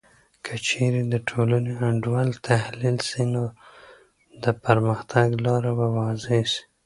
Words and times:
که 0.45 0.53
چیرې 0.67 1.03
د 1.13 1.15
ټولنې 1.29 1.71
انډول 1.87 2.29
تحلیل 2.49 2.97
سي، 3.09 3.23
نو 3.33 3.43
د 4.43 4.45
پرمختګ 4.65 5.27
لاره 5.45 5.71
به 5.77 5.87
واضح 5.97 6.31
سي. 6.51 6.61